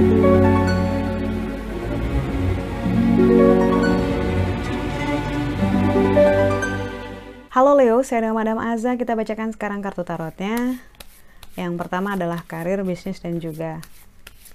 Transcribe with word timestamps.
Halo 0.00 0.08
Leo, 7.76 8.00
saya 8.00 8.24
dengan 8.24 8.40
Madam 8.40 8.56
Aza. 8.64 8.96
Kita 8.96 9.12
bacakan 9.12 9.52
sekarang 9.52 9.84
kartu 9.84 10.00
tarotnya. 10.08 10.80
Yang 11.52 11.76
pertama 11.76 12.16
adalah 12.16 12.40
karir, 12.48 12.80
bisnis, 12.80 13.20
dan 13.20 13.44
juga 13.44 13.84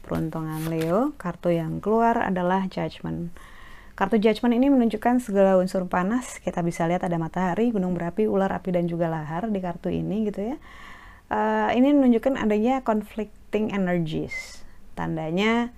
peruntungan 0.02 0.66
Leo. 0.66 1.14
Kartu 1.22 1.54
yang 1.54 1.78
keluar 1.78 2.26
adalah 2.26 2.66
Judgment. 2.66 3.30
Kartu 3.94 4.18
Judgment 4.18 4.58
ini 4.58 4.74
menunjukkan 4.74 5.22
segala 5.22 5.62
unsur 5.62 5.86
panas. 5.86 6.42
Kita 6.42 6.66
bisa 6.66 6.90
lihat 6.90 7.06
ada 7.06 7.22
matahari, 7.22 7.70
gunung 7.70 7.94
berapi, 7.94 8.26
ular 8.26 8.50
api, 8.50 8.82
dan 8.82 8.90
juga 8.90 9.14
lahar 9.14 9.46
di 9.54 9.62
kartu 9.62 9.94
ini 9.94 10.26
gitu 10.26 10.42
ya. 10.42 10.58
Uh, 11.30 11.70
ini 11.78 11.94
menunjukkan 11.94 12.34
adanya 12.34 12.82
conflicting 12.82 13.70
energies. 13.70 14.65
Tandanya 14.96 15.70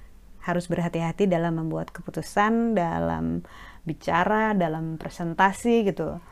harus 0.47 0.71
berhati-hati 0.71 1.27
dalam 1.27 1.59
membuat 1.59 1.91
keputusan, 1.91 2.77
dalam 2.77 3.43
bicara, 3.83 4.55
dalam 4.55 4.95
presentasi 4.95 5.83
gitu. 5.91 6.23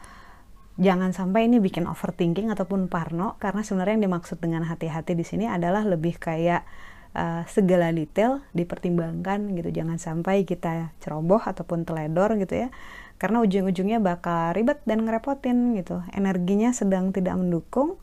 Jangan 0.75 1.15
sampai 1.15 1.47
ini 1.47 1.63
bikin 1.63 1.87
overthinking 1.87 2.51
ataupun 2.51 2.91
parno 2.91 3.39
karena 3.39 3.63
sebenarnya 3.63 3.99
yang 3.99 4.05
dimaksud 4.11 4.39
dengan 4.43 4.67
hati-hati 4.67 5.15
di 5.15 5.23
sini 5.23 5.47
adalah 5.47 5.87
lebih 5.87 6.19
kayak 6.19 6.67
uh, 7.15 7.47
segala 7.47 7.91
detail 7.95 8.43
dipertimbangkan 8.51 9.55
gitu. 9.55 9.71
Jangan 9.71 9.99
sampai 9.99 10.43
kita 10.43 10.91
ceroboh 10.99 11.39
ataupun 11.39 11.87
teledor 11.87 12.35
gitu 12.39 12.67
ya 12.67 12.69
karena 13.15 13.39
ujung-ujungnya 13.39 14.03
bakal 14.03 14.51
ribet 14.51 14.83
dan 14.83 15.07
ngerepotin 15.07 15.79
gitu. 15.79 16.03
Energinya 16.11 16.75
sedang 16.75 17.15
tidak 17.15 17.39
mendukung 17.39 17.95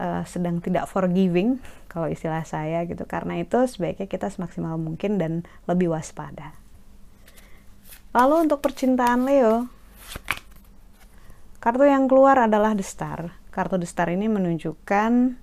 uh, 0.00 0.24
sedang 0.24 0.64
tidak 0.64 0.88
forgiving 0.88 1.60
kalau 1.92 2.08
istilah 2.08 2.42
saya 2.48 2.88
gitu 2.88 3.04
karena 3.04 3.36
itu 3.44 3.60
sebaiknya 3.68 4.08
kita 4.08 4.32
semaksimal 4.32 4.80
mungkin 4.80 5.20
dan 5.20 5.44
lebih 5.68 5.92
waspada 5.92 6.56
lalu 8.16 8.48
untuk 8.48 8.64
percintaan 8.64 9.28
Leo 9.28 9.68
Kartu 11.60 11.84
yang 11.84 12.08
keluar 12.08 12.48
adalah 12.48 12.72
The 12.72 12.80
Star. 12.80 13.36
Kartu 13.52 13.76
The 13.76 13.84
Star 13.84 14.08
ini 14.08 14.32
menunjukkan 14.32 15.36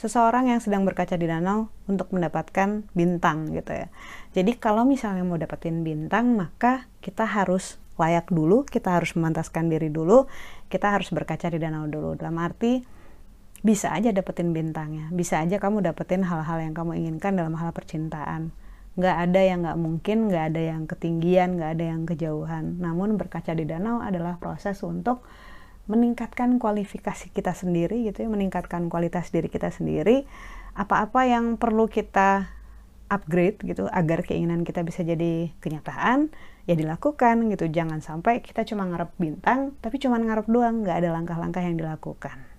seseorang 0.00 0.48
yang 0.48 0.64
sedang 0.64 0.88
berkaca 0.88 1.12
di 1.20 1.28
danau 1.28 1.68
untuk 1.84 2.08
mendapatkan 2.16 2.88
bintang 2.96 3.52
gitu 3.52 3.84
ya. 3.84 3.92
Jadi 4.32 4.56
kalau 4.56 4.88
misalnya 4.88 5.28
mau 5.28 5.36
dapetin 5.36 5.84
bintang, 5.84 6.40
maka 6.40 6.88
kita 7.04 7.28
harus 7.28 7.76
layak 8.00 8.32
dulu, 8.32 8.64
kita 8.64 8.96
harus 8.96 9.12
memantaskan 9.12 9.68
diri 9.68 9.92
dulu, 9.92 10.24
kita 10.72 10.96
harus 10.96 11.12
berkaca 11.12 11.52
di 11.52 11.60
danau 11.60 11.84
dulu. 11.84 12.16
Dalam 12.16 12.40
arti 12.40 12.80
bisa 13.60 13.92
aja 13.92 14.08
dapetin 14.08 14.56
bintangnya, 14.56 15.12
bisa 15.12 15.44
aja 15.44 15.60
kamu 15.60 15.84
dapetin 15.84 16.24
hal-hal 16.24 16.64
yang 16.64 16.72
kamu 16.72 16.96
inginkan 16.96 17.36
dalam 17.36 17.52
hal 17.60 17.76
percintaan 17.76 18.56
nggak 18.98 19.16
ada 19.30 19.40
yang 19.40 19.58
nggak 19.62 19.78
mungkin, 19.78 20.18
nggak 20.28 20.44
ada 20.50 20.60
yang 20.74 20.82
ketinggian, 20.84 21.56
nggak 21.56 21.70
ada 21.78 21.84
yang 21.94 22.02
kejauhan. 22.04 22.64
Namun 22.82 23.14
berkaca 23.14 23.54
di 23.54 23.64
danau 23.64 24.02
adalah 24.02 24.36
proses 24.42 24.82
untuk 24.82 25.22
meningkatkan 25.86 26.58
kualifikasi 26.58 27.30
kita 27.30 27.54
sendiri 27.54 28.04
gitu 28.10 28.26
ya, 28.26 28.28
meningkatkan 28.30 28.90
kualitas 28.90 29.30
diri 29.30 29.46
kita 29.46 29.70
sendiri. 29.70 30.26
Apa-apa 30.74 31.26
yang 31.26 31.56
perlu 31.56 31.86
kita 31.86 32.50
upgrade 33.10 33.58
gitu 33.66 33.90
agar 33.90 34.22
keinginan 34.22 34.62
kita 34.62 34.86
bisa 34.86 35.02
jadi 35.02 35.50
kenyataan 35.58 36.30
ya 36.64 36.78
dilakukan 36.78 37.50
gitu 37.50 37.66
jangan 37.66 37.98
sampai 37.98 38.40
kita 38.40 38.62
cuma 38.62 38.86
ngarep 38.86 39.10
bintang 39.18 39.74
tapi 39.82 39.98
cuma 39.98 40.16
ngarep 40.22 40.46
doang 40.46 40.86
nggak 40.86 41.02
ada 41.02 41.10
langkah-langkah 41.10 41.60
yang 41.60 41.76
dilakukan 41.76 42.50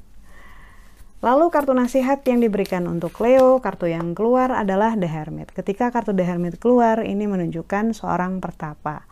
Lalu 1.22 1.54
kartu 1.54 1.78
nasihat 1.78 2.26
yang 2.26 2.42
diberikan 2.42 2.82
untuk 2.90 3.14
Leo, 3.22 3.62
kartu 3.62 3.86
yang 3.86 4.18
keluar 4.18 4.50
adalah 4.58 4.98
The 4.98 5.06
Hermit. 5.06 5.54
Ketika 5.54 5.94
kartu 5.94 6.18
The 6.18 6.26
Hermit 6.26 6.58
keluar, 6.58 7.06
ini 7.06 7.30
menunjukkan 7.30 7.94
seorang 7.94 8.42
pertapa. 8.42 9.06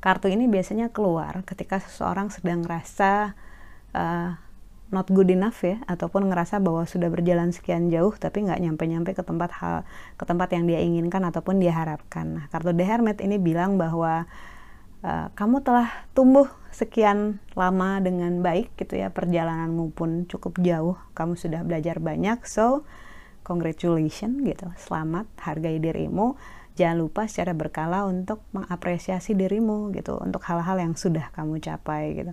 Kartu 0.00 0.32
ini 0.32 0.48
biasanya 0.48 0.88
keluar 0.88 1.44
ketika 1.44 1.76
seseorang 1.76 2.32
sedang 2.32 2.64
ngerasa 2.64 3.36
uh, 3.92 4.40
not 4.88 5.06
good 5.12 5.28
enough 5.28 5.60
ya, 5.60 5.80
ataupun 5.84 6.32
ngerasa 6.32 6.60
bahwa 6.64 6.88
sudah 6.88 7.12
berjalan 7.12 7.52
sekian 7.52 7.92
jauh 7.92 8.12
tapi 8.16 8.44
nggak 8.48 8.60
nyampe-nyampe 8.60 9.12
ke 9.12 9.20
tempat 9.20 9.50
hal 9.60 9.76
ke 10.16 10.24
tempat 10.24 10.48
yang 10.56 10.64
dia 10.64 10.80
inginkan 10.80 11.22
ataupun 11.28 11.60
dia 11.60 11.76
harapkan. 11.76 12.40
Nah, 12.40 12.44
kartu 12.48 12.72
The 12.72 12.84
Hermit 12.88 13.20
ini 13.20 13.36
bilang 13.36 13.76
bahwa 13.76 14.24
uh, 15.02 15.26
kamu 15.34 15.62
telah 15.62 15.88
tumbuh 16.14 16.48
sekian 16.72 17.42
lama 17.58 17.98
dengan 17.98 18.38
baik 18.44 18.76
gitu 18.78 18.98
ya 18.98 19.10
perjalananmu 19.10 19.90
pun 19.94 20.28
cukup 20.30 20.60
jauh 20.62 20.96
kamu 21.16 21.34
sudah 21.34 21.64
belajar 21.66 21.98
banyak 21.98 22.38
so 22.46 22.86
congratulations 23.42 24.44
gitu 24.44 24.68
selamat 24.76 25.26
hargai 25.42 25.80
dirimu 25.80 26.38
jangan 26.78 26.96
lupa 27.02 27.26
secara 27.26 27.56
berkala 27.56 28.06
untuk 28.06 28.44
mengapresiasi 28.54 29.34
dirimu 29.34 29.90
gitu 29.96 30.20
untuk 30.22 30.44
hal-hal 30.46 30.78
yang 30.78 30.94
sudah 30.94 31.34
kamu 31.34 31.58
capai 31.58 32.14
gitu 32.14 32.32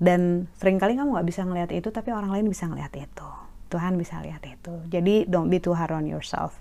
dan 0.00 0.48
sering 0.56 0.80
kali 0.80 0.96
kamu 0.96 1.12
nggak 1.12 1.28
bisa 1.28 1.44
ngelihat 1.44 1.70
itu 1.76 1.92
tapi 1.92 2.10
orang 2.10 2.32
lain 2.32 2.48
bisa 2.48 2.64
ngelihat 2.66 2.96
itu. 2.96 3.28
Tuhan 3.70 3.94
bisa 3.94 4.18
lihat 4.18 4.42
itu. 4.48 4.82
Jadi 4.90 5.30
don't 5.30 5.46
be 5.52 5.62
too 5.62 5.76
hard 5.78 5.94
on 5.94 6.08
yourself. 6.08 6.58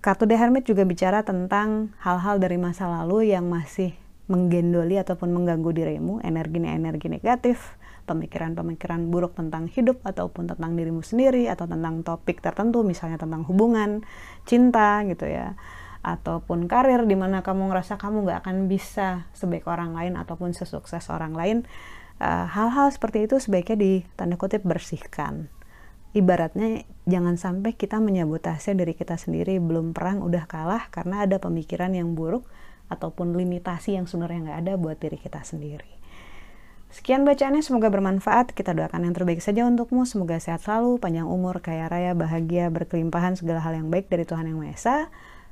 Kartu 0.00 0.24
The 0.24 0.38
Hermit 0.38 0.64
juga 0.64 0.86
bicara 0.86 1.26
tentang 1.26 1.92
hal-hal 2.00 2.40
dari 2.40 2.56
masa 2.56 2.88
lalu 2.88 3.34
yang 3.34 3.50
masih 3.50 3.92
menggendoli 4.30 4.96
ataupun 4.98 5.30
mengganggu 5.34 5.70
dirimu, 5.74 6.22
energi-energi 6.22 7.10
negatif, 7.10 7.74
pemikiran-pemikiran 8.06 9.10
buruk 9.10 9.34
tentang 9.34 9.66
hidup 9.66 9.98
ataupun 10.06 10.50
tentang 10.50 10.78
dirimu 10.78 11.02
sendiri 11.02 11.50
atau 11.50 11.66
tentang 11.66 12.06
topik 12.06 12.38
tertentu 12.38 12.86
misalnya 12.86 13.18
tentang 13.18 13.42
hubungan, 13.46 14.06
cinta 14.46 15.02
gitu 15.04 15.26
ya. 15.26 15.58
Ataupun 16.06 16.70
karir 16.70 17.02
di 17.02 17.18
mana 17.18 17.42
kamu 17.42 17.66
ngerasa 17.66 17.98
kamu 17.98 18.30
nggak 18.30 18.46
akan 18.46 18.56
bisa 18.70 19.26
sebaik 19.34 19.66
orang 19.66 19.90
lain 19.90 20.14
ataupun 20.14 20.54
sesukses 20.54 21.10
orang 21.10 21.34
lain 21.34 21.66
hal-hal 22.20 22.88
uh, 22.88 22.92
seperti 22.92 23.28
itu 23.28 23.36
sebaiknya 23.36 23.76
di 23.76 23.92
tanda 24.16 24.40
kutip 24.40 24.64
bersihkan 24.64 25.52
ibaratnya 26.16 26.88
jangan 27.04 27.36
sampai 27.36 27.76
kita 27.76 28.00
menyabotase 28.00 28.72
diri 28.72 28.96
kita 28.96 29.20
sendiri 29.20 29.60
belum 29.60 29.92
perang 29.92 30.24
udah 30.24 30.48
kalah 30.48 30.88
karena 30.88 31.28
ada 31.28 31.36
pemikiran 31.36 31.92
yang 31.92 32.16
buruk 32.16 32.48
ataupun 32.88 33.36
limitasi 33.36 34.00
yang 34.00 34.08
sebenarnya 34.08 34.48
nggak 34.48 34.58
ada 34.64 34.72
buat 34.80 34.96
diri 34.96 35.20
kita 35.20 35.44
sendiri. 35.44 35.92
Sekian 36.86 37.26
bacaannya, 37.26 37.60
semoga 37.60 37.90
bermanfaat. 37.90 38.54
Kita 38.54 38.72
doakan 38.72 39.10
yang 39.10 39.12
terbaik 39.12 39.42
saja 39.42 39.66
untukmu. 39.66 40.06
Semoga 40.06 40.38
sehat 40.38 40.64
selalu, 40.64 41.02
panjang 41.02 41.26
umur, 41.26 41.58
kaya 41.60 41.90
raya, 41.90 42.14
bahagia, 42.14 42.70
berkelimpahan, 42.70 43.36
segala 43.36 43.60
hal 43.60 43.76
yang 43.76 43.90
baik 43.90 44.08
dari 44.08 44.24
Tuhan 44.24 44.48
Yang 44.48 44.58
Maha 44.62 44.72
Esa. 44.72 44.96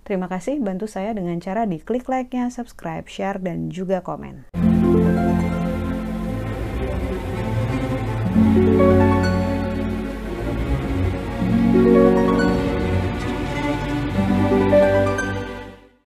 Terima 0.06 0.30
kasih, 0.30 0.62
bantu 0.62 0.86
saya 0.86 1.12
dengan 1.12 1.36
cara 1.42 1.66
di 1.66 1.82
klik 1.82 2.06
like-nya, 2.06 2.48
subscribe, 2.48 3.04
share, 3.10 3.42
dan 3.42 3.68
juga 3.68 4.00
komen. 4.00 4.53
Thank 8.64 8.78
you 8.78 8.93